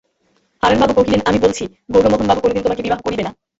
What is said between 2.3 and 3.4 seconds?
কোনোদিন তোমাকে বিবাহ করবেন না।